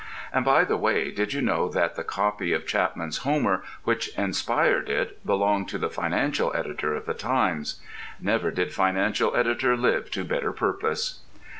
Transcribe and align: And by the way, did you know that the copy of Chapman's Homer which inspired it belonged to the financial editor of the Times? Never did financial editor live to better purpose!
And 0.33 0.43
by 0.43 0.63
the 0.63 0.77
way, 0.77 1.11
did 1.11 1.31
you 1.33 1.43
know 1.43 1.69
that 1.69 1.93
the 1.95 2.03
copy 2.03 2.53
of 2.53 2.65
Chapman's 2.65 3.17
Homer 3.17 3.61
which 3.83 4.07
inspired 4.17 4.89
it 4.89 5.23
belonged 5.23 5.69
to 5.69 5.77
the 5.77 5.91
financial 5.91 6.51
editor 6.55 6.95
of 6.95 7.05
the 7.05 7.13
Times? 7.13 7.79
Never 8.19 8.49
did 8.49 8.73
financial 8.73 9.35
editor 9.35 9.77
live 9.77 10.09
to 10.09 10.23
better 10.25 10.51
purpose! 10.53 11.19